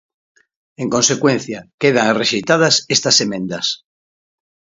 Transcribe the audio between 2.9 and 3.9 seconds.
estas emendas.